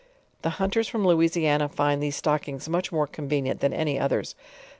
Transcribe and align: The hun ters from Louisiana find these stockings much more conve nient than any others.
The 0.41 0.49
hun 0.57 0.71
ters 0.71 0.87
from 0.87 1.05
Louisiana 1.05 1.69
find 1.69 2.01
these 2.01 2.15
stockings 2.15 2.67
much 2.67 2.91
more 2.91 3.07
conve 3.07 3.43
nient 3.43 3.59
than 3.59 3.71
any 3.71 3.99
others. 3.99 4.33